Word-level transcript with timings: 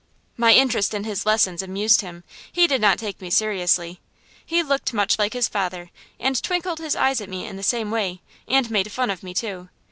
My 0.35 0.53
interest 0.53 0.95
in 0.95 1.03
his 1.03 1.27
lessons 1.27 1.61
amused 1.61 2.01
him; 2.01 2.23
he 2.51 2.65
did 2.65 2.81
not 2.81 2.97
take 2.97 3.21
me 3.21 3.29
seriously. 3.29 3.99
He 4.43 4.63
looked 4.63 4.95
much 4.95 5.19
like 5.19 5.33
his 5.33 5.47
father, 5.47 5.91
and 6.19 6.41
twinkled 6.41 6.79
his 6.79 6.95
eyes 6.95 7.21
at 7.21 7.29
me 7.29 7.45
in 7.45 7.55
the 7.55 7.61
same 7.61 7.91
way 7.91 8.21
and 8.47 8.71
made 8.71 8.91
fun 8.91 9.11
of 9.11 9.21
me, 9.21 9.35
too. 9.35 9.69